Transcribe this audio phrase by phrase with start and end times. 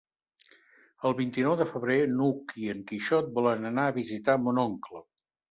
[1.09, 5.07] El vint-i-nou de febrer n'Hug i en Quixot volen anar a visitar mon oncle.